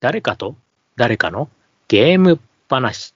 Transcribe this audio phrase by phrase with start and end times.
[0.00, 0.54] 誰かと？
[0.94, 1.48] 誰かの？
[1.88, 2.38] ゲーム
[2.70, 3.14] 話。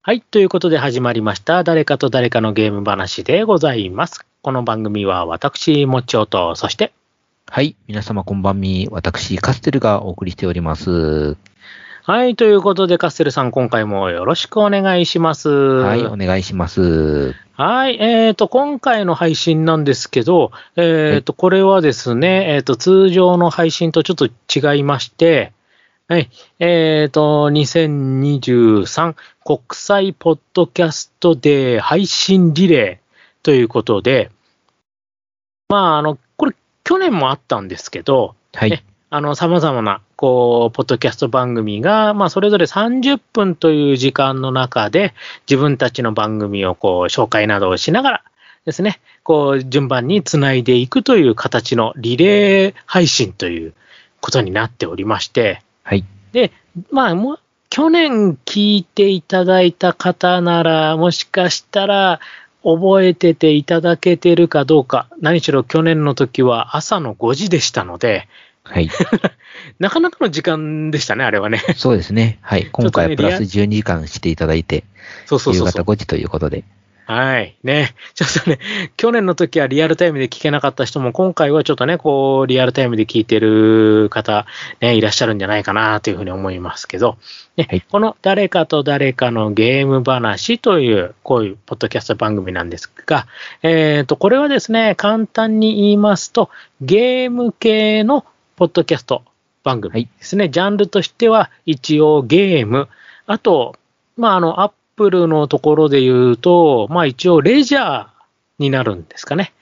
[0.00, 0.22] はい。
[0.22, 1.64] ということで始まりました。
[1.64, 4.24] 誰かと誰かのゲーム話でございます。
[4.40, 6.94] この番組は私、もちおと、そして、
[7.46, 7.76] はい。
[7.88, 8.88] 皆様こんばんみ。
[8.90, 11.36] 私、カステルがお送りしております。
[12.04, 12.36] はい。
[12.36, 15.50] ということで、カステルさん、今回もよろしくお願いします。
[15.50, 16.06] はい。
[16.06, 17.34] お願いします。
[17.52, 17.98] はい。
[18.00, 25.52] えっ、と、今回の配信なんですけど、えっ、と、これはですね、えっ、と、通常の配信とちょっと違いまして、
[26.12, 26.28] はい。
[26.58, 29.14] えっ、と、2023
[29.46, 34.30] 国際ポッドキャストデー配信リレーということで、
[35.70, 38.84] まあ、あの、これ、去年もあったんですけど、はいね。
[39.08, 45.14] あの、様々な、こう、ポッドキャスト番組が、まあ、それぞれ30分という時間の中で、
[45.48, 48.24] 自分たちの番組を、こう、紹介などをしながら
[48.66, 53.72] ですね、こう、順番につないでいくという形のリレー配信という
[54.20, 56.04] ことになっておりまして、はい。
[56.32, 56.52] で、
[56.90, 57.38] まあ、もう、
[57.70, 62.20] 去年聞いていただいた方なら、もしかしたら、
[62.62, 68.28] 覚えてていただけてるかどうか、何しろ去年の時は朝の5時でしたので、
[68.62, 68.88] はい。
[69.80, 71.60] なかなかの時間でしたね、あれはね。
[71.76, 72.38] そうですね。
[72.40, 72.68] はい。
[72.70, 74.84] 今回はプラスリア12時間していただいて、
[75.26, 75.94] そうそう夕方そうそう。
[75.94, 76.64] 5時ということで。
[77.04, 77.56] はい。
[77.64, 77.94] ね。
[78.14, 78.58] ちょっとね、
[78.96, 84.46] 去年の時はリアルタイムで聞けなかった人も、今回はちょっとね、こう、リアルタイムで聞いてる方、
[84.80, 87.18] ね、いらっしゃるんじゃないかなというふうに思いますけど、
[87.56, 93.26] ね、はいこの誰かと誰かのゲーム話という、こういうポッドキャスト番組なんですが、
[93.62, 96.50] えっ、と、これはですね、簡単に言いますと、
[96.80, 98.24] ゲーム系の
[98.56, 99.22] ポッドキャスト
[99.64, 100.48] 番組ですね。
[100.48, 102.88] ジャンルとしては、一応ゲーム、
[103.26, 103.76] あと、
[104.16, 104.72] まあ、あの、アッ
[105.02, 108.06] プルのところで言うと、まあ一応レジャー
[108.60, 109.52] になるんですかね。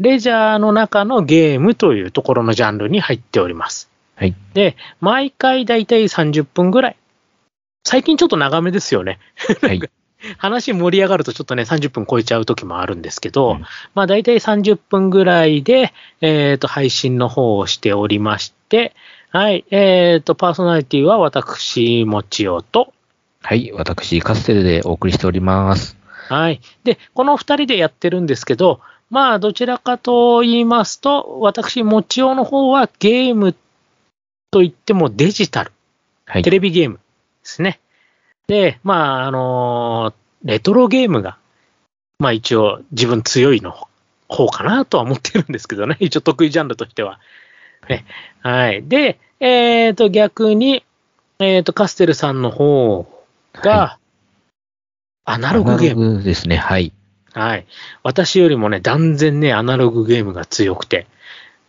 [0.00, 3.88] レジャーの中のゲームというところのジャンルに入っております。
[4.16, 4.34] はい。
[4.54, 6.96] で、毎回だいたい30分ぐらい。
[7.84, 9.20] 最近ちょっと長めですよね。
[9.62, 9.80] はい。
[10.36, 13.64] 話盛り上がるとちょっとね、30分超えちゃう時もあるんですけど、うん
[13.94, 18.96] まあ大体30分ぐらいで、えっ、と、配信の方をしておりまして、
[19.30, 22.92] はい、えっ、と、パーソナリティは私、もちおと、
[23.42, 23.72] はい。
[23.72, 25.96] 私、カステルでお送りしております。
[26.28, 26.60] はい。
[26.84, 33.54] で、この二人でやってるんですけど、まあ、どちらかと言いますと、私、もちおの方はゲーム
[34.50, 35.72] といってもデジタル、
[36.26, 36.50] はいテ。
[36.50, 37.00] レビゲームで
[37.42, 37.80] すね。
[38.46, 40.12] で、まあ、あの
[40.44, 41.38] レトロゲームが、
[42.18, 43.88] まあ一応自分強いの
[44.28, 45.96] 方かなとは思ってるんですけどね。
[46.00, 47.20] 一応得意ジャンルとしては。
[47.88, 48.04] ね。
[48.42, 48.82] はい。
[48.86, 50.84] で、えっ、と、逆に、
[51.38, 53.06] えっ、と、カステルさんの方
[53.54, 53.98] が、は
[55.24, 56.02] アナログゲーム。
[56.02, 56.56] アナログですね。
[56.56, 56.92] はい。
[57.32, 57.66] はい。
[58.02, 61.06] 私よりもね、断然ね、アナログゲームが強くて、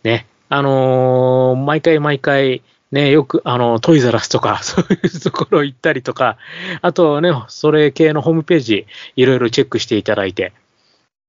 [0.02, 0.26] ね。
[0.48, 6.38] あのー毎回毎回、ね、よく、あの、トイザラスとか、 そういうところ行ったりとか、
[6.82, 10.52] あとね、それ系のホームページ、いろいろチェックしていただいて、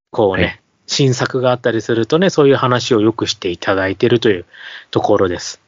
[0.10, 4.46] こうね、はい新作があったりするとね、そういう話をよくしていただいているという
[4.92, 5.62] ところです。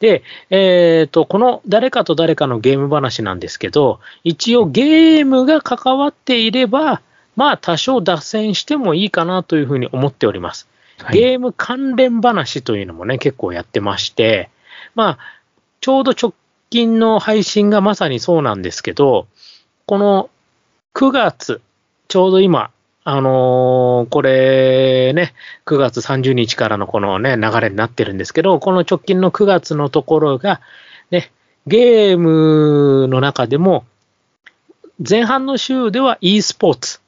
[0.00, 7.02] で、えっ、と、この誰かと誰かのゲーム話なんですけど、一応ゲームが関わっていれば、
[7.36, 10.68] まあ多少脱線してもいいかなというふうに思っております。
[10.98, 11.18] はい。
[11.18, 14.50] ゲーム関連話というのもね、結構やってまして、
[14.94, 15.18] まあ、
[15.80, 16.34] ちょうど直
[16.70, 19.26] 近の配信がまさにそうなんですけど、
[19.86, 20.30] この
[20.94, 21.60] 9月、
[22.08, 22.70] ちょうど今、
[23.12, 25.34] あのーこれね、
[25.66, 30.60] 9月30日からのこのね、流れになってるんですけど、この直近の9月のところが、
[31.10, 31.32] ね、
[31.66, 33.84] ゲームの中でも、
[35.06, 37.00] 前半の週では e スポーツ。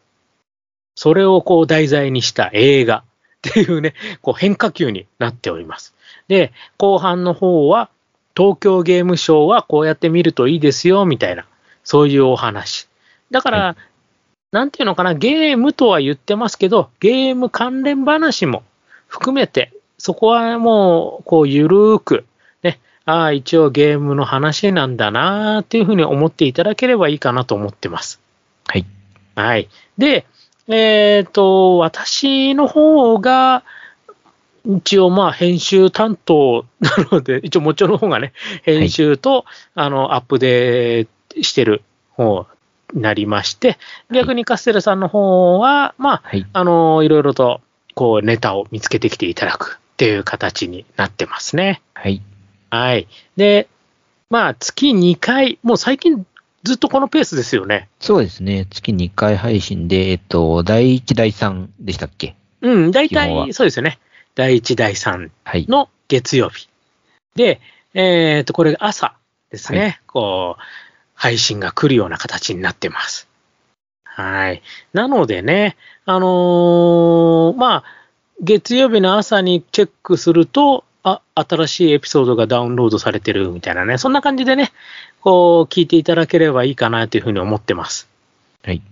[0.96, 3.04] それをこう題材にした映画
[3.48, 5.94] っていうね、こう変化球になっております。
[6.26, 7.90] で、後半の方は、
[8.36, 11.46] 東京ゲームショウはこうやって見るといいですよ、みたいな、
[11.84, 12.88] そういうお話。
[13.30, 13.76] だから、
[14.52, 18.62] なんていうのかな、ゲームとは言ってますけど、ゲーム関連話も
[19.08, 22.26] 含めて、そこはもう、こう、ゆるーく、
[22.62, 28.20] ね、ああ、一応ゲームの話なんだなーっていうふうに思っていただければいいかなと思ってます。
[28.66, 28.84] はい。
[29.34, 29.70] はい。
[29.96, 30.26] で、
[30.68, 33.64] えっ、と、私の方が、
[34.66, 42.46] 一応まあ編集担当なので、一応もちろんの方がね、編集と、あの、アップデートしてる方に
[42.94, 43.78] なりまして、
[44.10, 46.46] 逆にカステルさんの方は、まあ、はい。
[46.52, 47.60] あの、いろいろと、
[47.94, 51.82] こう、ネタを見つけてきていただくっていう形になってますね。
[51.94, 52.22] はい。
[52.70, 53.06] はい。
[53.36, 53.68] で、
[54.30, 56.26] まあ、月2回、もう最近
[56.62, 57.88] ずっとこのペースですよね。
[58.00, 58.66] そうですね。
[58.70, 62.36] 月2回配信で、えっと、第1、第3でしたっけ？
[62.60, 63.98] うん、大体そうですよね。
[64.36, 65.66] 第1、第3はい。
[65.68, 66.68] の月曜日。
[67.34, 67.60] で、
[67.94, 69.14] えっ、と、これ朝
[69.50, 70.62] ですね、はいこう、
[71.22, 73.28] 配信が来るような形になってます。
[74.02, 74.62] はい。
[74.92, 77.84] なのでね、あのーまあ、
[78.40, 84.72] 月曜日の朝にチェックすると、あ、新しいエピソードがダウンロードされてるみたいなね、そんな感じでね、
[85.20, 88.08] こう、聞いていただければいいかなというふうに思ってます。
[88.64, 88.82] はい。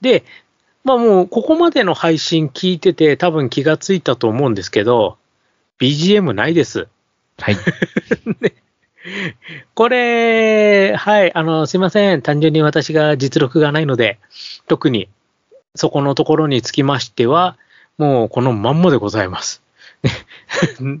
[0.00, 0.22] で、
[0.84, 5.18] まあもう、ここまでの配信聞いてて、多分気がついたと思うんですけど、
[5.80, 6.86] BGM ないです。
[7.38, 7.56] はい。
[9.74, 12.22] これ、はい、あの、すいません。
[12.22, 14.18] 単純に私が実力がないので、
[14.68, 15.08] 特に
[15.74, 17.56] そこのところにつきましては、
[17.98, 19.62] もうこのまんまでございます。
[20.80, 21.00] ね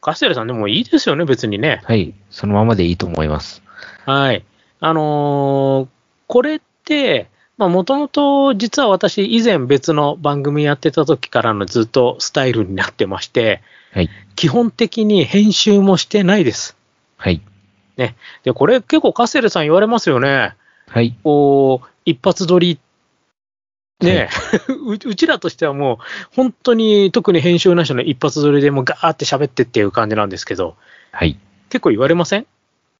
[0.00, 1.80] カステルさんでもいいですよね、別にね。
[1.84, 2.12] はい。
[2.30, 3.62] そのままでいいと思います。
[4.04, 4.44] はい。
[4.80, 6.02] あのー
[6.32, 13.60] これって、まあ、もともと実は私以前別の番組やってた時からのずっとスタイルになってまして、
[13.92, 14.10] はい。
[14.36, 16.76] 基本的に編集もしてないです。
[17.16, 17.40] はい。
[17.96, 18.14] で、
[18.54, 20.54] これ結構カステルさん言われますよね。
[20.88, 21.14] はい。
[21.22, 22.78] こう、一発撮り。
[24.00, 24.28] ね、
[24.68, 30.76] ううちらとしてはもう、本当に特に編集なしの一発撮りでもうガーって喋ってっていう感じなんですけど、
[31.12, 31.38] はい。
[31.70, 32.46] 結構言われません？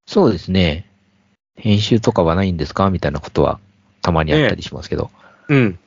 [0.07, 0.87] そうですね。
[1.57, 2.91] 編集とかはないんですか？
[2.91, 3.59] みたいなことは
[4.03, 5.11] たまにあったりしますけど。
[5.49, 5.79] うん。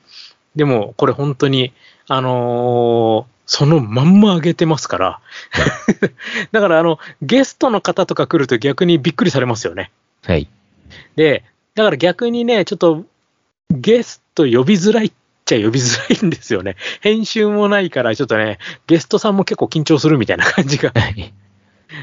[0.54, 1.72] でも、これ本当に、
[2.08, 5.20] あのーそのまんま上げてますから。
[6.52, 9.90] だから、あの、ゲストの方とか来ると逆にびっくりされますよね。
[10.24, 10.48] はい。
[11.14, 11.44] で、
[11.74, 13.04] だから逆にね、ちょっと、
[13.70, 15.12] ゲスト呼びづらいっ
[15.44, 16.76] ちゃ呼びづらいんですよね。
[17.00, 21.32] 編集もないから、ちょっとね、ゲストさんも結構緊張するみたいな感じが、はい。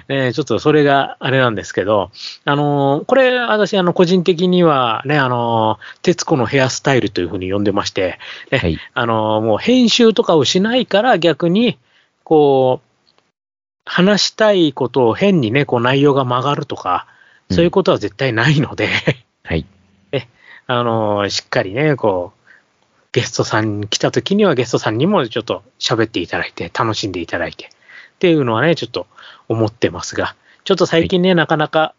[0.08, 2.12] ね、ちょっとそれがあれなんですけど、
[2.46, 8.18] あのーこれ、私、あの、個人的にはね、あのー徹子のヘアスタイルというふうに呼んでまして、
[8.52, 8.80] ねはい。
[8.94, 11.78] あのーもう編集とかをしないから逆に、
[12.24, 12.90] こう、
[13.86, 17.08] 話したいことを変にね、こう内容が曲がるとか、
[17.52, 18.88] そういうことは絶対ないので、
[19.44, 19.66] はい。
[20.68, 22.44] あのーしっかりね、こう、
[23.12, 27.70] ゲストさん来た時にはゲストさんにもちょっと喋っていただいて、楽しんでいただいて、っ
[28.18, 29.06] ていうのはね、ちょっと
[29.50, 31.94] 思ってますが、ちょっと最近ね、なかなか、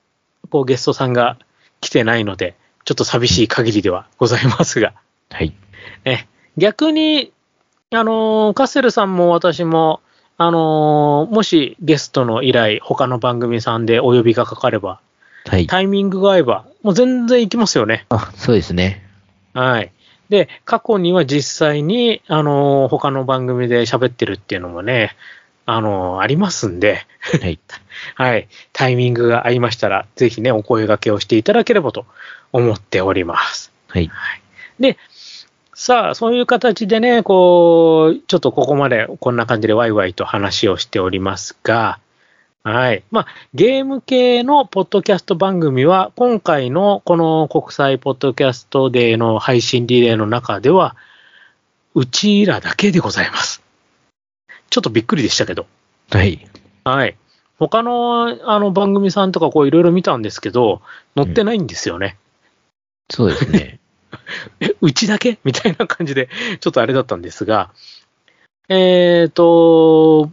[0.50, 1.38] こう、ゲストさんが
[1.81, 2.55] 来てないので、
[2.85, 4.93] ちょっと寂しい限りではございますが、
[5.31, 5.55] はい。
[6.05, 7.32] ね、逆に、
[7.91, 10.00] あのーカッセルさんも私も、
[10.37, 15.00] あのーもしゲストの依頼、他の番組さんでお呼びがかかれば、
[15.46, 15.67] はい。
[15.67, 18.06] タイミングが合えば、もう全然行きますよね。
[18.08, 19.02] あ、そうですね。
[19.52, 19.93] はい。
[20.29, 25.14] で、過去には実際に、あのー他の番組で喋ってるっていうのもね、
[25.67, 27.07] あのーありますんで、
[27.41, 27.59] はい。
[28.15, 28.49] はい。
[28.73, 32.07] タイミングが合いましたら、ぜひね、お声掛けをしていただければと
[32.53, 33.73] 思っております。
[33.89, 34.11] はい。
[34.81, 34.99] で、
[35.73, 41.99] さあ、そういう形でね、こう、ちょっとここまでこんな感じでワイワイと話をしておりますが、
[42.63, 43.03] はい。
[43.11, 50.97] まあ、ゲーム系のポッドキャスト番組は、今回のこの国際ポッドキャストデーの配信リレーの中では、
[51.95, 53.64] うちらだけでございます。
[54.75, 55.69] ちょっとびっくりでしたけど。
[56.11, 56.44] はい。
[56.82, 57.17] はい。
[57.61, 60.82] 他のあの番組さんとかこういろいろ見たんですけど、
[61.17, 62.17] 載ってないんですよね。
[63.09, 63.79] そうですね。
[64.59, 65.38] え、 うちだけ？
[65.44, 66.29] みたいな感じで、
[66.59, 67.71] ちょっとあれだったんですが、
[68.69, 70.32] えっ、と、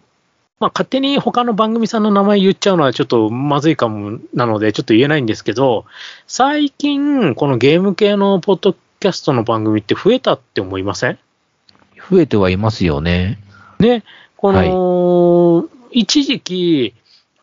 [0.60, 5.86] まあ、勝手に他の番組さんの名前言っちゃうのはちょっとまずいかもなので、ちょっと言えないんですけど、
[6.26, 11.20] 最近、このゲーム系のポッドキャストの番組って増えたって思いません？
[12.10, 13.38] 増えてはいますよね。
[13.82, 14.04] ね、
[14.42, 16.96] この、一時期、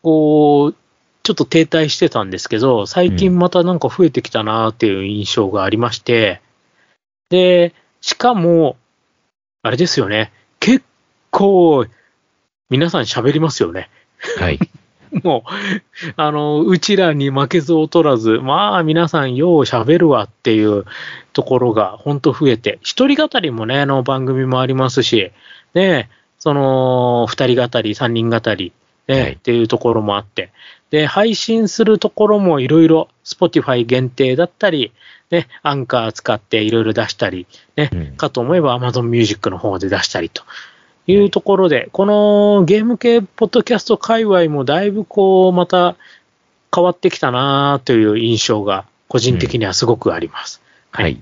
[0.03, 0.77] こう、
[1.23, 6.41] ちょっと停滞してたんですけど、最近またなんか増えてきたなっていう印象がありまして、
[7.31, 8.77] で、しかも、
[9.63, 10.85] あれですよね、結
[11.31, 11.87] 構、
[12.69, 13.91] 皆さん喋りますよね。
[14.41, 14.59] はい。
[15.23, 20.85] もう、あの、うちらに負けず劣らず、まあ皆さんよう喋るわっていう
[21.33, 25.31] ところが本当増えて、一人語りもね、あの番組もありますし、
[25.75, 26.11] ね、
[26.49, 28.73] その、二人語り、三人語り、
[29.07, 29.33] ね、はい。
[29.33, 30.51] っていうところもあって、
[30.89, 34.91] で、配信するところもいろいろ、Spotify 限定だったり、
[35.31, 38.17] ね、アンカー使っていろいろ出したり、ね、うん。
[38.17, 40.43] かと思えば Amazon Music の方で出したりと。
[41.07, 41.17] い。
[41.17, 45.97] うところで、このゲーム系ポッドキャスト界隈もだいぶこう、また
[46.75, 50.63] 変わってきたなという印象が個人的にはすごくあります。
[50.93, 51.21] はい。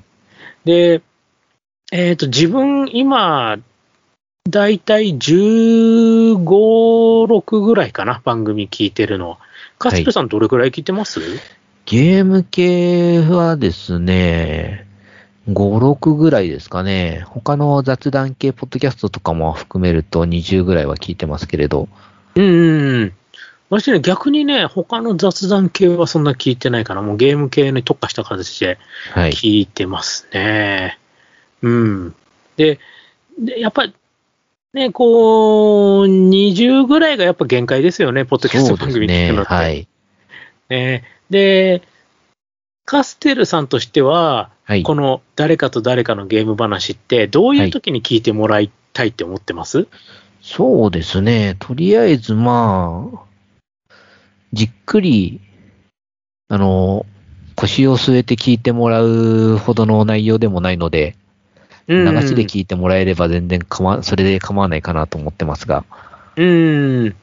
[0.64, 1.02] で、
[1.90, 3.59] えっ、と、自分今、
[4.48, 9.38] だいたい15、6ぐらいかな、番組聞いてるの。
[9.78, 11.20] カスペさんどれぐらい聞いてます、
[11.84, 14.86] ゲーム系はですね、
[15.48, 15.52] 5、
[15.92, 17.22] 6ぐらいですかね。
[17.26, 21.88] 他の雑談系ポッドキャストとかも含めると20ぐらいは聞いてますけれど。
[22.34, 23.12] うん。
[23.70, 27.02] 私ね、逆にね、他の雑談系はそんな聞いてないかな。
[27.02, 28.78] もうゲーム系に特化した形で
[29.12, 29.30] はい。
[29.32, 30.98] 聞いてますね。
[31.62, 32.14] うん。
[32.56, 32.78] で、
[33.38, 33.94] でやっぱり、
[34.76, 38.92] ね、こう、20ぐらいがやっぱ限界ですよね、ポッドキャスト番。
[38.92, 39.54] 組聞くのって。
[39.54, 39.88] はい。
[40.68, 41.80] ねで、
[42.85, 44.83] カステルさんとしては、はい。
[44.83, 49.88] この誰かと誰かのゲーム話って、どういう時に聞いてもらいたいって思ってます、
[50.42, 51.56] そうですね。
[51.59, 53.95] とりあえず、まあ、
[54.52, 55.40] じっくり、
[56.49, 57.06] あの、
[57.54, 61.25] 腰を据えて聞いてもらうほどの内容でもないので、うん
[61.88, 65.84] 流しで聞いてもらえれば全然構わ、それで構わないかなと思ってますが。
[66.36, 67.16] うん。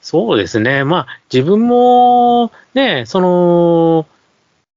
[0.00, 0.84] そうですね。
[0.84, 4.06] まあ、自分も、ね、その、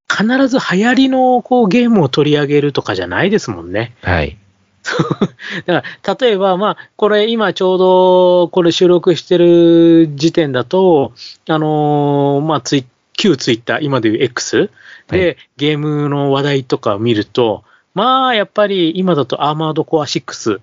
[0.09, 3.93] 必ず流行りのこうゲームを取り上げるとかじゃないですもんね。
[4.01, 4.37] はい。
[5.67, 11.13] だから、例えば、まあ、これ今ちょうどこれ収録してる時点だと、
[11.47, 14.69] あのーまあ、ツイ旧ツイッター、今でいう X
[15.09, 17.63] で、はいゲームの話題とかを見ると、
[17.93, 20.61] まあ、やっぱり今だとアーマードコア6、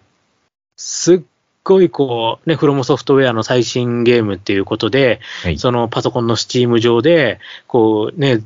[0.76, 1.20] すっ
[1.64, 5.58] ごいこう、ね、フロムソフトウェアの最新ゲームっていうことで、はい。
[5.58, 8.42] そのパソコンのスチーム上で、こうね、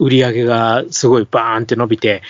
[0.00, 2.22] 売り上げがすごいバーンって伸びて、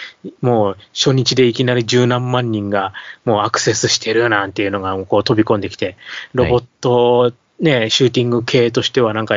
[0.43, 2.93] もう初日でいきなり十何万人が
[3.25, 5.97] もうアクセスしてるなんていうのがこう飛び込んできて、
[6.35, 9.37] ロボット、ね、シューティング系としてはなんか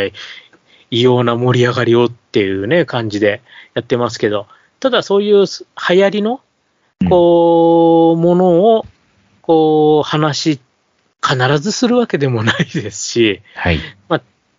[0.91, 3.41] 異様な盛り上がりをっていうね、感じで
[3.75, 4.47] やってますけど、
[4.79, 6.41] ただそういう流行りの、
[7.09, 8.85] こう、ものを、
[9.41, 10.59] こう、話、
[11.21, 13.79] 必ずするわけでもないですし、はい。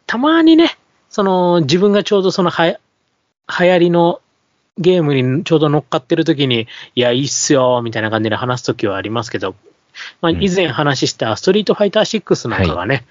[0.07, 0.77] たまにね、
[1.11, 2.81] その自分がちょうどそのはや
[3.61, 4.21] 流行りの
[4.79, 9.55] ゲームにちょうど乗っかってる時に、いや、いいっすよ、みたいな感じで話す時はありますけど、
[10.21, 10.43] まあ、うん。
[10.43, 13.05] 以前話したストリートファイター6なんかがね、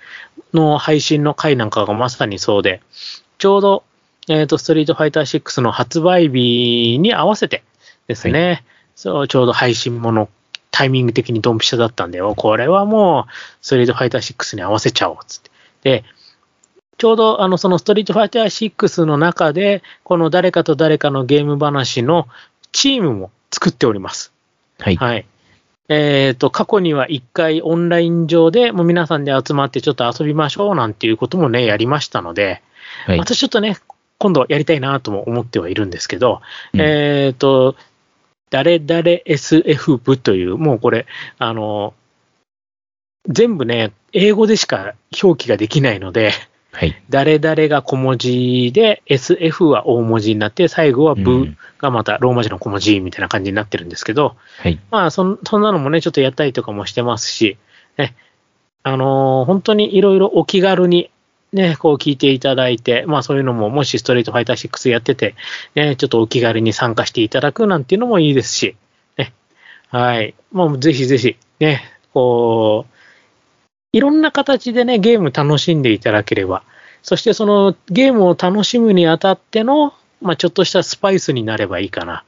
[0.53, 2.81] の配信の回なんかがまさにそうで、
[3.37, 3.83] ちょうど、
[4.27, 7.63] えっ、と、ストリートファイター6の発売日に合わせて
[8.07, 8.63] ですね、
[8.97, 10.27] そう、ちょうど配信もの
[10.71, 15.51] タイミング的にドンピシャだったんで、おこれはもう、ストリートファイター6に合わせちゃおう、つって。
[15.83, 16.03] で、
[16.97, 22.27] ちょうどあのそのストリートファイター6の中で、この誰かと誰かのゲーム話の
[22.71, 24.33] チームも作っております。
[24.79, 24.95] はい。
[24.95, 25.25] はい。
[25.89, 32.63] えっ、と、過去には一回オンライン上でもう皆さんで集まってちょっと遊びましょうなんていうこともね、やりましたので、
[33.05, 33.17] はい。
[33.19, 33.77] またちょっとね、
[34.17, 36.41] 今度やりたいなとも思ってはいるんですけど、
[36.73, 37.75] うんえっ、と、
[38.49, 41.05] 誰々 SF 部という、もうこれ、
[41.37, 41.93] あの、
[43.27, 46.31] 全部ね、英語でしか表記ができないので、
[46.71, 47.01] はい。
[47.09, 54.79] 誰々が小文字で、SF は大文字になって、最後はう部んがまたローマ字の小文字みたいな感じになってるんですけど、はい。
[54.91, 57.57] まあそん、そんなのもね、ちょっとやったりとかもしてますし、
[57.97, 58.15] ね、
[58.83, 61.09] あのー本当にいろいろお気軽に、
[61.57, 65.35] ね、こう聞いていただいて、まあそういうのも、もしストリートファイター6やってて、
[65.75, 68.75] ね、ちょっとお気軽に参加していただくなんていうのもいいですし、
[69.17, 69.33] ね、
[69.89, 70.35] はい。
[70.51, 71.83] もうぜひぜひ、ね、
[72.13, 72.93] こう、
[73.91, 76.61] いろんな形でね、ゲーム楽しんでいただければ、
[77.01, 82.23] そしてそのゲームを楽しむにあたっての、まあちょっとしたスパイスになればいいかな、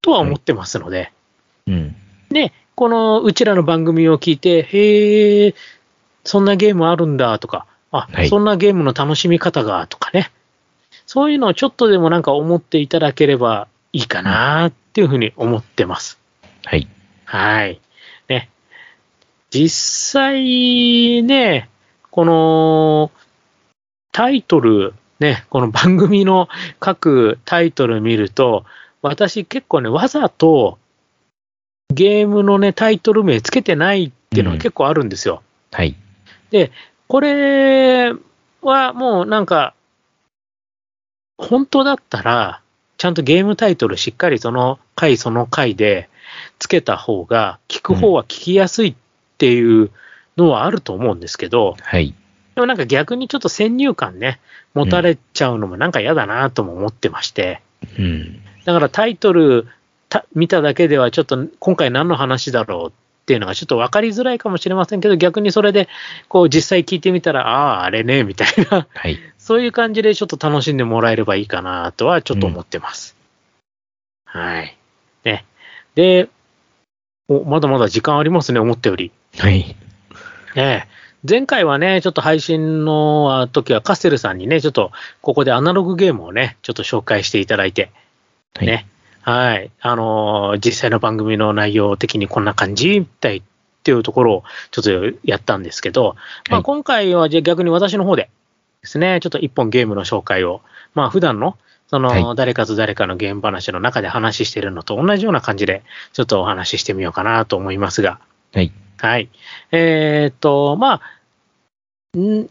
[0.00, 1.12] とは思ってますので、
[1.66, 1.96] うん。
[2.30, 5.54] で、このうちらの番組を聞いて、へえ、
[6.24, 10.30] そんなゲームあるんだとか、あ、はいそんなゲームの楽しみ方がとかね、
[11.06, 16.18] そういうのをちょっとでもなんか思っていただければいいかなっていうふうに思ってます。
[16.64, 16.88] はい。
[17.24, 17.80] はい。
[18.28, 18.48] ね。
[19.50, 21.68] 実際ね、
[22.10, 23.10] この
[24.12, 28.64] タイトル、ね、この番組の各タイトル見ると、
[29.02, 30.78] 私結構ね、わざと
[31.92, 35.42] ゲームのね、タイトル名つけてないっていうのが結構あるんですよ。
[35.72, 35.96] はい。
[37.10, 38.12] これ
[38.62, 39.74] はもうなんか、
[41.38, 42.62] 本当だったら、
[42.98, 46.08] ちゃんとゲームタイトルしっかりその回その回で
[46.60, 48.94] つけた方が、聞く方は聞きやすいっ
[49.38, 49.90] ていう
[50.36, 52.14] のはあると思うんですけど、はい。
[52.54, 54.38] でもなんか逆にちょっと先入観ね、
[54.74, 57.60] 持たれちゃうのもなんか嫌だなとも思ってまして、
[57.98, 58.40] うん。
[58.64, 59.66] だからタイトル
[60.08, 62.92] た見ただけではちょっと今回何の話だろうっ
[63.30, 65.88] ていうのがちょっと分かりづらいかもしれませんけど、逆にそれで
[66.28, 69.20] こう実際聞いてみたら、ああ、あれね、みたいな、はい。
[69.38, 73.14] そういう感じでちょっと楽しんでもらえればいいかなとはちょっと思ってます。
[74.24, 74.76] はい。
[75.24, 75.44] ね。
[75.94, 76.28] で、
[77.28, 79.12] お、まだまだ時間ありますね、思ったより。
[79.38, 79.76] はい。
[80.56, 80.84] ええ。
[81.28, 84.90] 前回はね、ちょっと配信の時はカステルさんにね、ちょっと
[85.22, 87.92] ここでアナログゲームをね、ちょっと紹介していただいて、
[88.56, 88.86] はい。
[89.26, 89.32] ね。
[89.32, 89.70] はい。
[89.80, 93.42] あのー実際の番組の内容的にこんな感じみたいっ
[93.82, 96.16] ていうところをちょっとやったんですけど、
[96.48, 98.30] まあ、はい今回はじゃあ逆に私の方で、
[98.82, 100.62] ですね、ちょっと一本ゲームの紹介を、
[100.94, 101.56] まあ普段の、
[101.88, 108.20] その、はい誰かと誰かのゲーム話の中で話してるのと同じような感じで、ちょっとお話ししてみようかなと思いますが、
[108.52, 108.72] はい。
[108.98, 109.28] はい。
[109.72, 111.00] えーっと、ま
[112.14, 112.48] あ、ん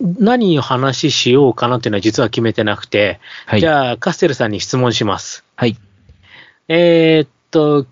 [0.00, 3.60] 何を話しようかなっていうのは実は決めてなくて、はい。
[3.60, 5.44] じゃあ、カステルさんに質問します。
[5.56, 5.76] はい。
[6.68, 7.86] えーっと、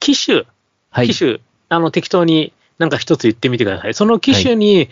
[0.00, 0.44] 機種、
[0.90, 1.08] はい。
[1.08, 3.94] 機種、あの、適当になんか一つ言ってみてください。
[3.94, 4.88] その機種に、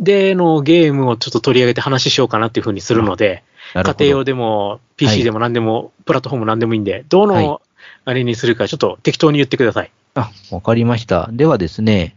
[0.00, 3.44] でのゲームをちょっと取り上げて話しようかなっていうふうにするので、
[3.74, 7.62] 家庭用でも PC でも何でも、プラットフォーム何でもいいんで、どはいの
[8.04, 9.90] あれにするかちょっと適当に言ってください。
[10.14, 11.28] あ、わかりました。
[11.32, 12.16] ではですね、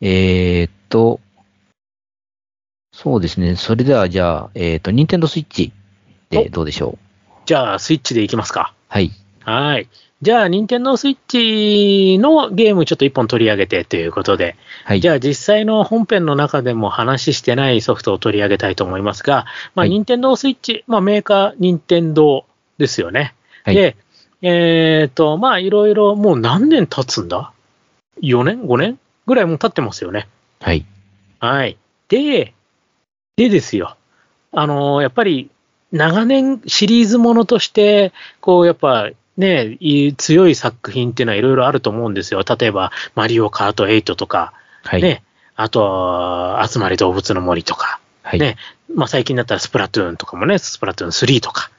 [0.00, 1.20] えーっと、
[2.92, 3.56] そうですね。
[3.56, 5.72] それではじゃあ、えーっと、ニンテンドースイッチ
[6.30, 6.98] でどうでしょう？
[7.46, 8.74] じゃあ、スイッチでいきますか。
[8.88, 9.10] はい。
[9.40, 9.88] はい。
[10.20, 15.00] じゃあ、任天堂スイッチのゲームちょっと一本取り上げてということで、はい。
[15.00, 22.44] じゃあ実際の本編の中でも話してないソフトを取り上げたいと思いますが、まあ、はい任天堂スイッチ、まあ、メーカー、任天堂
[22.78, 23.34] ですよね。
[23.64, 23.74] はい。
[23.74, 23.96] で、
[24.42, 27.52] えっ、と、まあ、いろいろ、もう何年経つんだ
[28.22, 28.98] ?4 年 ?5 年？
[29.26, 30.28] ぐらいもう経ってますよね。
[30.60, 30.84] はい。
[31.40, 31.76] はい。
[32.08, 32.52] で、
[33.36, 33.96] でですよ。
[34.52, 35.50] あのやっぱり、
[35.90, 42.42] 長年シリーズものとして、こう、やっぱ、ね、いい強い作品っていうのはいろいろあると思うんですよ。
[42.42, 44.52] 例えば、マリオカート8とか、
[44.84, 45.02] はい。
[45.02, 45.22] ね、
[45.56, 48.38] あとは、集まり動物の森とか、はい。
[48.38, 48.56] ね
[48.94, 51.70] まあ最近だったらスプラトゥーンとかもね、スプラトゥーン3とか、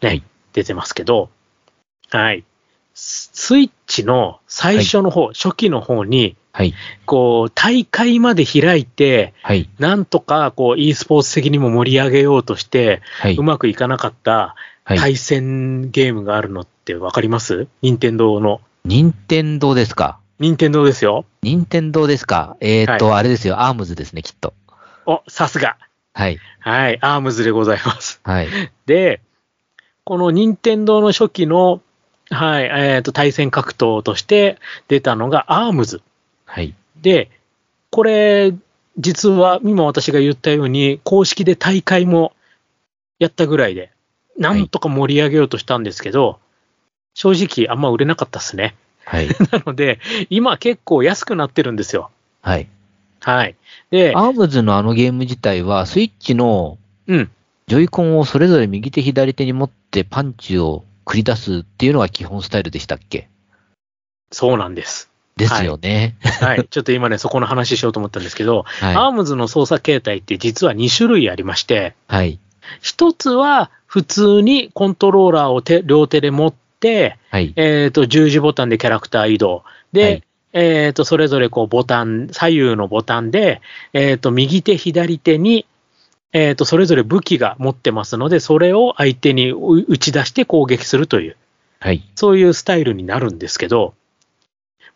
[0.00, 0.22] ね、はい
[0.54, 1.30] 出てますけど、
[2.10, 2.44] はい。
[2.94, 6.72] ススイッチの最初の方、初期の方に、はい。
[7.04, 9.68] こう、大会まで開いて、はい。
[9.80, 14.98] なんとか、こう、e スポーツ的にも盛り上げようとして、はいうまくいかなかったはい。
[14.98, 17.66] 対戦ゲームがあるのってわかります？
[17.82, 18.60] 任天堂の。
[18.84, 20.18] 任天堂ですか？
[20.38, 21.24] 任天堂ですよ。
[21.42, 22.56] 任天堂ですか？
[22.60, 23.62] えーっと、あれですよ。
[23.62, 24.52] アームズですね、きっと。
[25.06, 25.78] お、さすが。
[26.12, 26.38] はい。
[26.60, 28.20] はい、アームズでございます。
[28.22, 28.48] はい。
[28.86, 29.22] で、
[30.04, 31.80] この任天堂の初期の、
[32.30, 34.58] はい、えっ、と、対戦格闘として
[34.88, 36.02] 出たのがアームズ。
[36.46, 36.74] はい。
[37.00, 37.30] で、
[37.90, 38.54] これ、
[38.98, 42.32] 実は今私が言ったように、公式で大会も
[43.18, 43.90] やったぐらいで、
[44.38, 46.38] なんとか盛り上げようとしたんですけど、
[47.14, 48.74] 正直あんま売れなかったですね。
[49.04, 49.28] はい。
[49.52, 52.10] なので、今結構安くなってるんですよ。
[52.40, 52.68] はい。
[53.20, 53.54] はい。
[53.90, 57.30] で、アームズのあのゲーム自体は、スイッチのうん。
[57.66, 63.28] ジョイコンをそれぞれ右手左手に持ってパンチを繰り出すっていうのが基本スタイルでしたっけ？
[64.30, 65.10] そうなんです。
[65.36, 66.14] ですよね。
[66.40, 66.66] はい。
[66.68, 72.14] ちょっと今ね、そこの話しようと思ったんですけど、アーはムズの操作形態って実は2種類ありまして、い。
[72.14, 72.38] はい。
[72.80, 77.52] 一つは普通にコントローラーを手両手で持って、はい。
[77.56, 79.64] えっ、と、十字ボタンでキャラクター移動。
[79.92, 80.24] で、はい
[80.56, 83.60] えっ、と、それぞれこうボタン、左右のボタンで、
[83.92, 85.66] えっ、と、右手、左手に、
[86.34, 91.36] えっ、と、それぞれ武器が持ってますので、それを相手にう打ち出して攻撃するという、
[91.78, 92.02] はい。
[92.16, 93.94] そういうスタイルになるんですけど、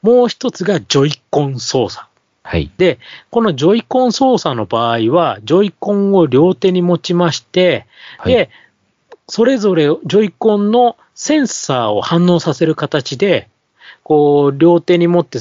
[0.03, 2.07] もう一つがジョイコン操作。
[2.43, 2.73] はい。
[2.77, 2.99] で、
[3.31, 7.87] このジョイコン操作の場合は、ジョイコンを両手に持ちまして、
[8.19, 8.35] はい。
[8.35, 8.51] で、
[9.29, 13.49] それぞれジョイコンのセンサーを反応させる形で、
[14.03, 15.39] こう、両手に持って、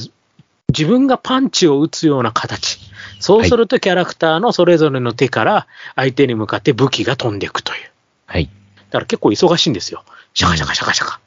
[0.70, 2.80] 自分がパンチを打つような形。
[3.20, 7.92] そうするとキャラクターのそれぞれの手から相手に向かって武器が飛んでいくという。
[8.26, 8.46] はい。
[8.46, 8.52] だ
[8.92, 10.04] から結構忙しいんですよ。
[10.34, 11.20] シャカシャカシャカシャカ。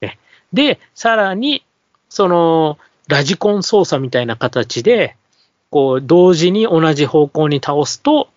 [0.00, 0.18] ね、
[0.52, 1.64] で、さらに、
[2.08, 5.16] その、ラジコン操作みたいな形で、
[5.70, 8.28] こう、同時に同じ方向に倒すと、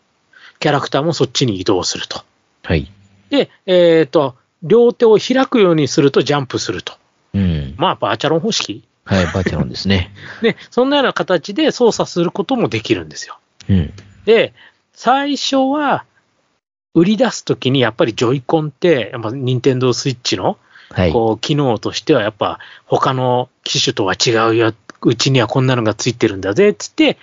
[0.60, 2.24] キャラクターもそっちに移動すると。
[2.64, 2.90] はい。
[3.30, 6.94] で、えっ、と、両手を開くようにするとジャンプすると。
[7.34, 7.76] うん。
[7.78, 8.84] まあ、バーチャロン方式。
[9.06, 9.26] はい。
[9.26, 10.12] バーチャロンですね。
[10.42, 13.38] で、そんなような形で操作することもできるんですよ。
[13.70, 13.94] うん。
[14.26, 14.54] で、
[14.94, 16.06] 最初は、
[16.96, 20.58] 売り出すときにやっぱりジョイコンって、やっぱ任天堂スイッチの
[20.94, 21.12] はい。
[21.12, 27.18] こう、機能としてはやっぱ他の機種とは違うよ、うちにはこんなのがついてるんだぜ、つって、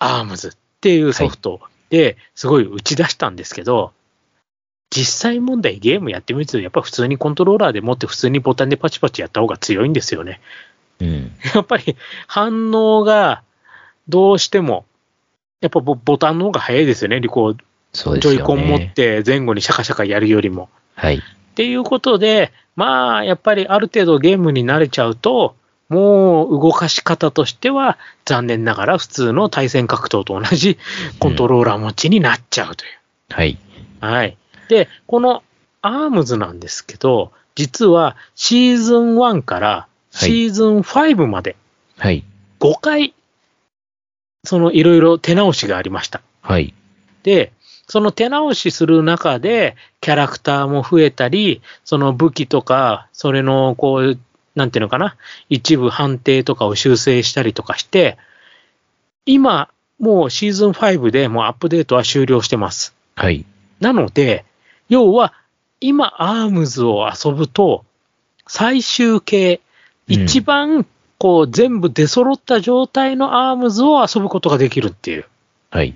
[0.00, 3.92] ARMS っていうソフトですごい打ち出したんですけど、
[4.90, 10.40] 実際問題ゲームやってみると、やっぱ普通にコントローラーで持って普通にボタンでパチパチやった方が強いんですよね。
[11.00, 11.32] うん。
[11.54, 13.42] やっぱり反応が
[14.08, 14.84] どうしても、
[15.60, 17.20] やっぱボボタンの方が早いですよね。
[17.28, 17.56] こう、
[17.92, 18.36] そうですよね。
[18.38, 20.68] ジョイコン持って前後にシャカシャカやるよりも。
[20.94, 21.16] はい。
[21.16, 21.20] っ
[21.54, 25.56] ていうことで、まあ、やっぱりある程度ゲームに慣れちゃうと、
[25.88, 30.78] もう動かし方としては、残念ながら普通の対戦格闘と同じ
[31.18, 32.90] コントローラー持ちになっちゃうという。
[33.30, 33.58] はい。
[34.00, 34.36] はい。
[34.68, 35.42] で、この
[35.82, 41.56] ARMS なんですけど、実はシーズン1からシーズン5まで
[41.98, 42.24] はい。
[42.60, 43.14] 5回、
[44.44, 46.22] そのいろいろ手直しがありました。
[46.42, 46.74] はい。
[47.22, 47.52] で、
[47.88, 54.18] その手直しする中で、キャラクターも増えたり、その武器とか、それの、こう、
[54.54, 55.16] なんていうのかな、
[55.48, 58.16] 一部判定とかを修正したりとかして、
[59.24, 62.94] 今、もうシーズン5でもうアップデートは終了してます。
[63.14, 63.44] はい。
[63.80, 64.44] なので、
[64.88, 65.32] 要は、
[65.80, 67.84] 今、アームズを遊ぶと、
[68.46, 69.60] 最終形、
[70.08, 70.86] 一番、
[71.18, 75.24] こう、全部出揃った状態のアームズを遊ぶことができるっていう。
[75.70, 75.94] はい。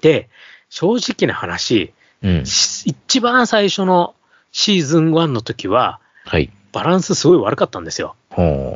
[0.00, 0.28] で、
[0.68, 1.92] 正直な話、
[2.22, 4.14] うん、一番最初の
[4.52, 6.50] シーズン1の時は、はい。
[6.72, 8.16] バランスすごい悪かったんですよ。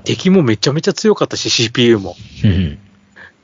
[0.04, 2.14] 敵もめちゃめちゃ強かったし、CPU も。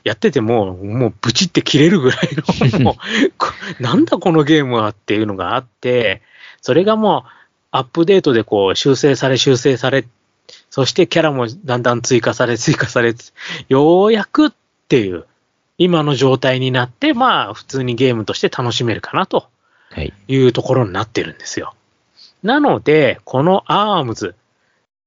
[0.05, 2.29] やってても、もうブチって切れるぐらい
[2.71, 2.97] の、も
[3.79, 6.21] う、なんだこのゲームはっていうのがあって、
[6.61, 7.29] それがもう、
[7.71, 10.05] アップデートでこう修正され修正され、
[10.75, 13.15] そしてキャラもだんだん追加され追加され、
[13.69, 14.51] ようやくっ
[14.89, 15.25] ていう、
[15.77, 19.47] 今の状態になって、まあ普通にゲームとして楽しめるかなと
[20.27, 21.75] いうところになってるんですよ。
[22.43, 24.35] なので、このアームズ、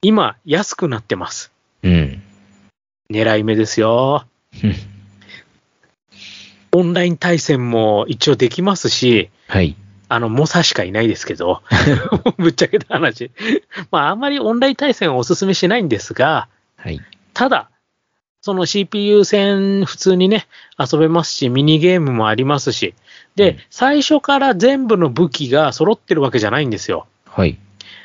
[0.00, 1.52] 今安くなってます。
[1.82, 2.22] うん。
[3.12, 4.24] 狙い目ですよ。
[6.72, 9.76] オンライン対戦も一応できますし、はい。
[10.08, 11.62] あの、猛者しかいないですけど、
[12.38, 13.30] ぶっちゃけた話。
[13.90, 17.00] まあ、あんまりオンライン対戦をお勧めしないんですが、はい。
[17.34, 17.70] ただ、
[18.40, 20.46] その CPU 戦普通にね、
[20.78, 22.94] 遊べますし、ミニゲームもありますし、
[23.34, 27.06] で、うん、最初から全部の武器が揃ってるわけじゃないんですよ。
[27.26, 27.58] はい。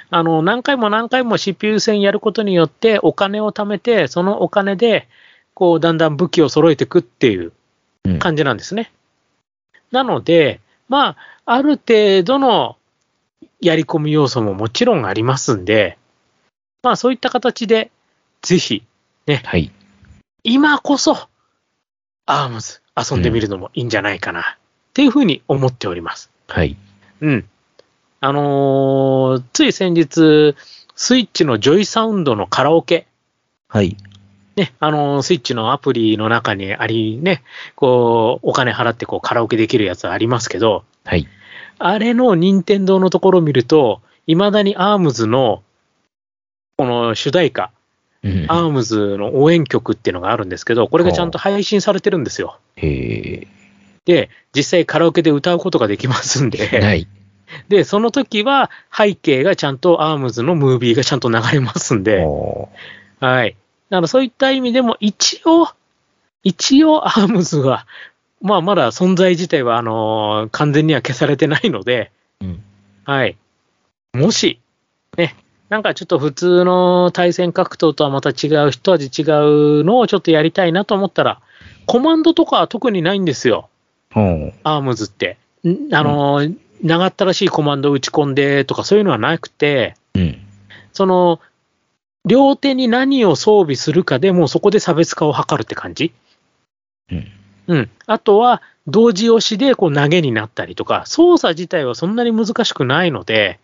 [0.10, 5.08] あの、何回も何回も CPU 戦やることによってお金を貯めて、そのお金で、
[5.54, 7.52] こう、だんだん武器を揃えていくっていう
[8.20, 8.92] 感じなんですね。
[9.74, 12.78] うん、なので、まあ、ある程度の
[13.62, 15.98] やり込み要素ももちろんありますんで、
[16.82, 17.91] まあそういった形で、
[18.41, 18.84] ぜひ、
[19.26, 19.72] ね、はい、
[20.43, 21.30] 今こそ、
[22.26, 24.43] ARMS 遊んでみるのもいいんじゃないかな、っ
[24.93, 26.30] ていうふうに思っております。
[26.48, 26.76] はい。
[27.22, 27.50] うん。
[28.19, 30.56] あのー、つい先日、
[30.96, 33.08] スイッチの JOYSOUND のカラオケ。
[33.67, 33.98] はい。
[34.56, 37.44] ね、あのー、スイッチのアプリの中にあり、ね、
[37.76, 41.28] こう、お金払ってこうカラオケできるやつありますけど、はい。
[41.80, 45.63] あれの任天堂のところを見ると、いまだに ARMSの、
[46.78, 47.72] この主題歌、
[48.24, 52.60] うん、 ARMSの応援曲っていうのがあるんですけど、これがちゃんと配信されてるんですよ。
[52.76, 53.48] へ
[54.06, 57.08] で、実際カラオケで歌うことができますんで、はい。
[57.68, 62.26] で、その時は背景がちゃんと ARMSのムービーがちゃんと流れますんで、
[63.20, 63.56] はい。
[63.93, 65.67] だからそういった意味でも一応、
[66.41, 67.86] 一応 ARMSは
[68.43, 72.63] まあ、まだ存在自体は、あのー、完全には消されてないので、うん、
[73.06, 73.38] はい。
[74.13, 74.60] もし、
[75.17, 75.38] ね、
[75.69, 79.23] なんかちょっと普通の対戦格闘とはまた違う、一味違
[79.79, 81.39] うのをちょっとやりたいなと思ったら、
[81.86, 83.69] コマンドとかは特にないんですよ。
[84.13, 85.38] うん、アームズって。
[85.93, 90.38] あのー、長ったらしいコマンドを打ち込んでとかそういうのはなくて、うん、
[90.91, 91.39] その、
[92.26, 96.14] 両手に何を装備するかでもうそこで差別化を図るって感じ？
[97.12, 97.28] うん
[97.68, 97.90] うん。
[98.08, 103.60] あとは、同時押しでこう投げになったりとか、操作自体はそんなに難しくないので、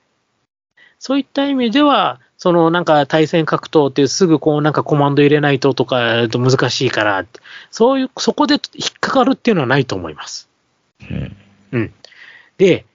[0.99, 7.25] そういった意味では、そのなんか対戦格闘ってすぐこうなんかコマンド入れないととかと難しいから、
[7.71, 10.47] そういう、そこで引っかかるっていうのはないと思います。
[11.01, 11.35] うん。
[11.73, 11.93] うん。
[12.57, 12.85] で、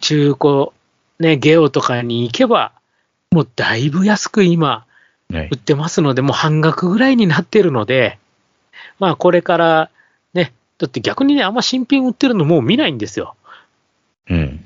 [0.00, 0.68] 中古、
[1.18, 2.70] ね、ゲオとかに行けば、
[3.32, 4.86] もうだいぶ安く今、
[5.30, 8.18] 売ってますので、もう半額ぐらいになってるので、
[8.98, 9.90] まあこれから
[10.78, 13.36] だって逆にね、あんま新品売ってるのもう見ないんですよ。
[14.28, 14.64] うん。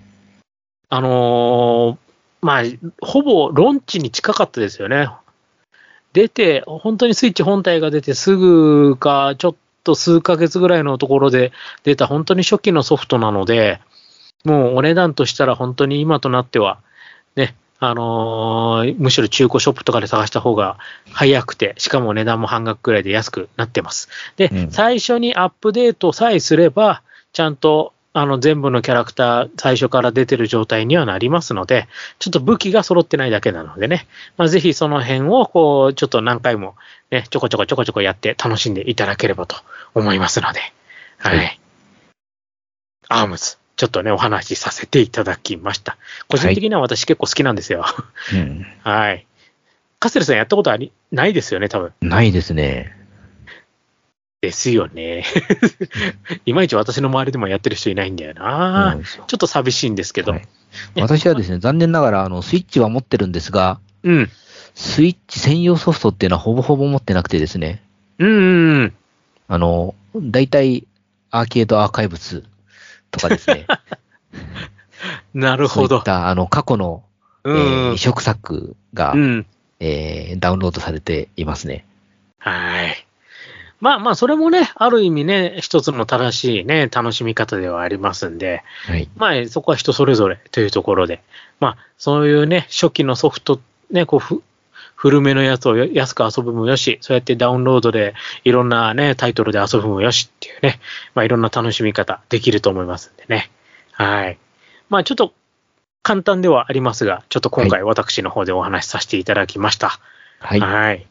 [0.88, 2.62] あのー、まあ、
[3.02, 5.08] ほぼロンチに近かったですよね。
[6.14, 13.80] 出て、本当にスイッチ本体が出てすぐか、ちょっと数ヶ月ぐらいのところで出た本当に初期のソフトなので、
[14.44, 16.80] もうお値段としたら本当に今となっては、
[17.36, 20.78] ね、あのー、むしろ中古ショップとかで探した方が
[21.12, 24.08] 早くて、しかも値段も半額くらいで安くなってます。
[24.36, 31.86] で、うん、最初にアップデートさえすれば、ちゃんとあの全部のキャラクター、最初から出てる状態にはなりますので、
[32.18, 36.74] ちょっと武器が揃ってないだけなのでね、まあ、ぜひその辺をこう、ちょっと何回も
[37.10, 39.56] ね、ちょこちょこちょこちょこやって楽しんでいただければと
[39.94, 40.60] 思いますので、
[41.18, 41.36] はい。
[41.36, 41.60] はい、
[43.08, 43.56] アームズ。
[43.78, 45.96] ちょっとね、お話しさせていただきました。
[46.26, 47.82] 個人的には私結構好きなんですよ。
[47.82, 48.36] はい。
[48.40, 49.26] うん、 はい。
[50.00, 51.92] カステルさんやったことあり、ないですよね、多分。
[52.00, 52.92] ないですね。
[54.40, 55.24] ですよね。
[56.44, 58.98] いまいち私の周りでもやってる人いないんだよな。
[59.04, 60.32] ちょっと寂しいんですけど。
[60.32, 60.42] はい、
[60.96, 64.30] 私はですね、 残念ながら、あの、スイッチは持ってるんですが、うん。
[64.74, 67.80] スイッチ専用ソフトっていうのはほぼほぼ持ってなくてですね。
[68.18, 68.92] うん。
[69.46, 70.84] あの、大体、
[71.30, 72.42] アーケードアーカイブス
[73.10, 73.66] ととかですね。
[75.34, 76.04] なるほどそういっ。
[76.04, 77.02] た、あの、過去の、
[77.44, 77.98] えうんー移。
[77.98, 79.46] 植作が、うん。
[79.80, 81.84] えーダウンロードされていますね。
[82.38, 83.06] はい。
[83.80, 89.08] まあまあ、それもね、ある意味ね、一つの正しいね、楽しみ方ではありますんで、はい。
[89.16, 91.22] まあ、そこは人それぞれというところで、
[91.60, 93.60] まあ、そういうね、初期のソフト、
[93.92, 94.42] ね、こうふ、
[95.00, 100.80] 古めのやつを安く遊ぶもよし、そうやってダウンロードでいろんなね、タイトルで遊ぶもよしっていうね、
[101.14, 103.48] まあいろんな楽しみ方できると思いますんでね。
[103.92, 104.38] はい。
[104.88, 105.32] まあちょっと
[106.02, 110.00] 簡単ではありますが、ちょっと今回私の方でお話しさせていただきました。
[110.40, 110.60] はい。
[110.60, 111.06] はい。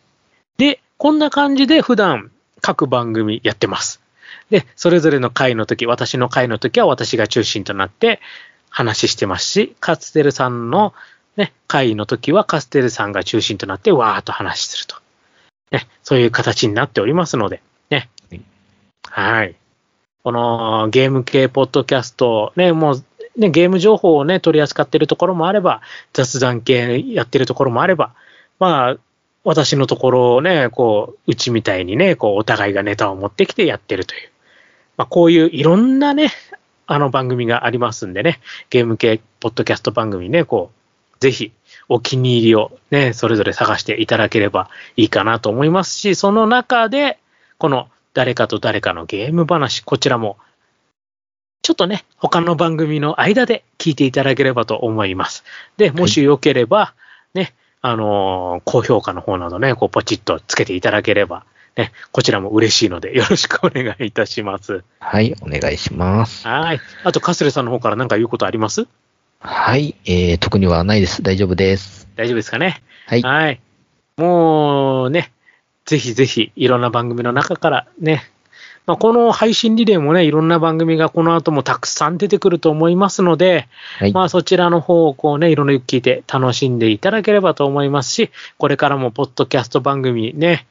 [0.58, 4.02] で、こんな感じで普段各番組やってます。
[4.50, 8.20] で、それぞれの回の時、私の回の時は私が中心となって
[8.70, 10.94] 話してますし、カステルさんの
[11.38, 14.96] ね、回の時はカステルさんが中心となってわーっと話すると。
[15.72, 18.10] ね、そういう形になっておりますので、ね。
[19.04, 19.56] はい。
[20.24, 23.04] このゲーム系ポッドキャスト、ね、もう、
[23.40, 25.82] ね、ゲーム情報をね、取り扱ってるところもあれば、
[26.14, 28.14] 雑談系やってるところもあれば、
[28.60, 28.98] まあ、
[29.44, 34.30] 私のところをね、こう、うちみたいにね、こう、お互いがネタを持ってきてやってるという。
[34.98, 36.32] まあ、こういういろんなね、
[36.88, 40.77] あの番組がありますんでね、ゲーム系ポッドキャスト番組ね、こう、
[41.20, 41.52] ぜひ
[41.90, 47.18] お気に入りをね、それぞれ探していただければいいかなと思いますし、その中で、
[47.58, 50.38] この誰かと誰かのゲーム話、こちらも、
[51.62, 55.44] ちょっとね、他の番組の間で聞いていただければと思います。
[55.78, 56.94] で、もしよければ、
[57.34, 64.84] ね、あのー高評価の方などね、こうポチッとつけていただければ、ね、こちらも嬉しいのでよろしくお願いいたします。
[65.00, 65.36] はい。
[65.42, 66.48] お願いします。
[66.48, 66.80] はい。
[67.04, 68.88] あと、カスレさんの方から何か言うことあります？
[69.40, 69.96] はい。
[70.06, 71.22] えー、特にはないです。
[71.22, 72.08] 大丈夫です。
[72.16, 72.82] 大丈夫ですかね？
[73.06, 73.22] はい。
[73.22, 73.62] はい。
[74.18, 75.32] もうね、
[75.86, 78.24] ぜひぜひいろんな番組の中からね、
[78.88, 83.68] まあ、この配信リレーもね、いろんな番組がこの後もたくさん出てくると思いますので、
[84.00, 84.14] はい。
[84.14, 90.66] まあそちらの方をこうね、いろいろ聞いて楽しんでいただければと思いますし、これからもポッドキャスト番組ね、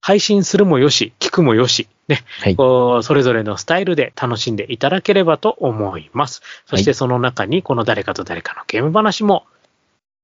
[0.00, 2.56] 配信するもよし、聞くもよし、ね、はい。
[2.56, 6.42] こうそれぞれのスタイルで楽しんでいただければと思います。
[6.66, 9.44] そしてはいその中にこの誰かと誰かのゲーム話も、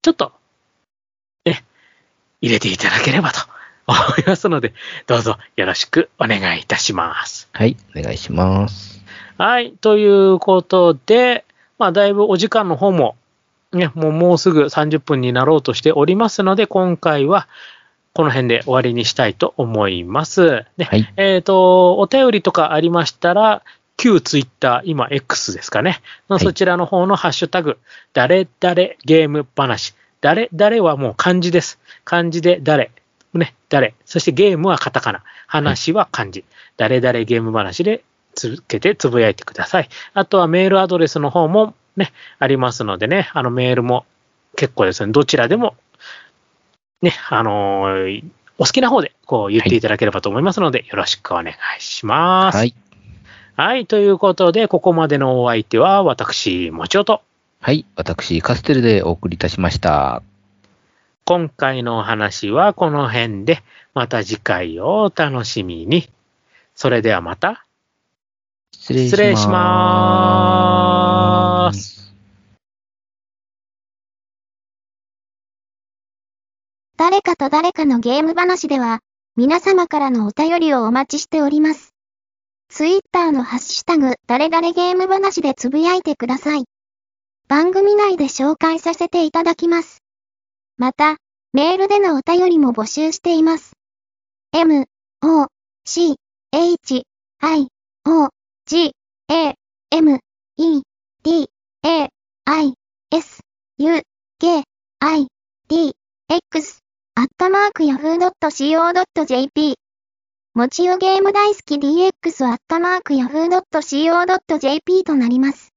[0.02, 0.32] ちょっと、
[1.44, 1.64] ね、
[2.40, 3.40] 入れていただければと
[3.86, 4.72] 思いますので、
[5.06, 7.48] どうぞよろしくお願いいたします。
[7.52, 7.76] はい。
[7.96, 9.04] お願いします。
[9.36, 9.72] はい。
[9.80, 11.44] ということで、
[11.78, 13.16] まあ、だいぶお時間の方も、
[13.72, 17.48] ね、もうもうすぐ30分になろうとしておりますので、今回は
[18.14, 20.64] この辺で終わりにしたいと思います。
[20.76, 21.12] で、はい。
[21.16, 23.62] えっ、と、お便りとかありましたら、
[23.96, 26.00] 旧ツイッター、今 X ですかね。
[26.30, 27.78] のはいそちらの方のハッシュタグ、
[28.12, 28.74] 誰々
[29.04, 29.94] ゲーム話。
[30.20, 31.80] 誰々はもう漢字です。
[32.04, 32.92] 漢字で誰。
[33.34, 33.94] ね、誰。
[34.06, 35.22] そしてゲームはカタカナ。
[35.48, 36.44] 話は漢字。
[36.76, 38.04] 誰々ゲーム話で
[38.36, 39.88] 続けてつぶやいてください。
[40.12, 44.06] あとはメールアドレスの方もね、ありますのでね、あのメールも
[44.56, 45.74] 結構ですね、どちらでも
[47.04, 48.24] ね、あのー
[48.56, 52.56] お好きな方でこう言っていただければと思いますので、よろしくお願いします。
[52.56, 52.74] はい。
[53.56, 53.86] はい。
[53.86, 57.22] ということで、ここまでのお相手は、私、もちおと。
[57.60, 57.86] はい。
[57.96, 60.22] 私、カステルでお送りいたしました。
[61.24, 63.62] 今回のお話はこの辺で、
[63.94, 66.08] また次回をお楽しみに。
[66.74, 67.64] それではまた。
[68.72, 69.16] 失礼します。
[69.16, 72.13] 失礼します。
[76.96, 79.00] 誰かと誰かのゲーム話では、
[79.34, 81.92] 皆様からのお便りをお待ちしております。
[82.68, 86.64] ツイッターのハッシュタグ、誰々ゲーム話でつぶやいてください。
[87.48, 90.04] 番組内で紹介させていただきます。
[90.76, 91.16] また、
[91.52, 93.72] メールでのお便りも募集しています。
[94.52, 94.86] m,
[95.22, 95.48] o,
[95.84, 96.14] c,
[96.52, 97.02] h,
[97.40, 97.68] i,
[98.06, 98.28] o,
[98.66, 98.92] g,
[99.28, 99.54] a,
[99.90, 100.20] m,
[100.58, 100.82] e,
[101.24, 101.48] d,
[101.82, 102.08] a,
[102.44, 102.74] i,
[103.10, 103.40] s,
[103.78, 104.02] u,
[104.38, 104.62] k,
[105.00, 105.26] i,
[105.68, 105.92] d,
[106.28, 106.83] x
[107.16, 109.74] アットマーク yahoo.co.jp
[110.54, 115.73] もちよゲーム大好き DX アットマーク yahoo.co.jp となります。